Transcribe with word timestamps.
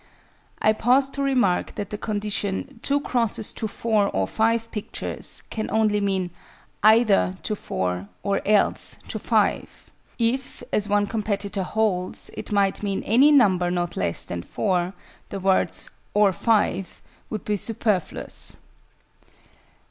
(I 0.63 0.73
pause 0.73 1.11
to 1.11 1.21
remark 1.21 1.75
that 1.75 1.91
the 1.91 1.97
condition 1.99 2.79
"2 2.81 3.03
x's 3.05 3.53
to 3.53 3.67
4 3.67 4.07
or 4.09 4.25
5 4.27 4.71
pictures" 4.71 5.43
can 5.51 5.69
only 5.69 6.01
mean 6.01 6.31
"either 6.81 7.35
to 7.43 7.55
4 7.55 8.09
or 8.23 8.41
else 8.43 8.97
to 9.09 9.19
5": 9.19 9.91
if, 10.17 10.63
as 10.73 10.89
one 10.89 11.05
competitor 11.05 11.61
holds, 11.61 12.31
it 12.33 12.51
might 12.51 12.81
mean 12.81 13.03
any 13.03 13.31
number 13.31 13.69
not 13.69 13.95
less 13.95 14.25
than 14.25 14.41
4, 14.41 14.93
the 15.29 15.39
words 15.39 15.91
"or 16.15 16.33
5" 16.33 16.99
would 17.29 17.45
be 17.45 17.55
superfluous.) 17.55 18.57